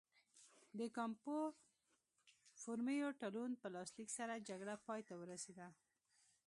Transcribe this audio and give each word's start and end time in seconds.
د 0.79 0.81
کامپو 0.97 1.37
فورمیو 2.61 3.09
تړون 3.21 3.51
په 3.61 3.67
لاسلیک 3.75 4.09
سره 4.17 4.43
جګړه 4.49 4.75
پای 4.85 5.01
ته 5.07 5.13
ورسېده. 5.21 5.67